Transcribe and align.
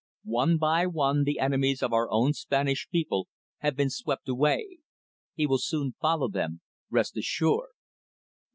"One 0.23 0.57
by 0.57 0.87
one 0.87 1.25
the 1.25 1.37
enemies 1.37 1.83
of 1.83 1.93
our 1.93 2.09
own 2.09 2.33
Spanish 2.33 2.89
people 2.89 3.27
have 3.59 3.75
been 3.75 3.91
swept 3.91 4.27
away. 4.27 4.79
He 5.35 5.45
will 5.45 5.57
very 5.59 5.67
soon 5.67 5.95
follow 6.01 6.27
them 6.27 6.61
rest 6.89 7.15
assured. 7.17 7.69